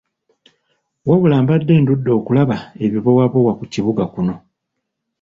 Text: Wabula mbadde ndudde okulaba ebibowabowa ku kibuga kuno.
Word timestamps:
Wabula 1.07 1.35
mbadde 1.43 1.73
ndudde 1.81 2.11
okulaba 2.19 2.57
ebibowabowa 2.85 3.51
ku 3.59 3.65
kibuga 3.73 4.03
kuno. 4.13 4.35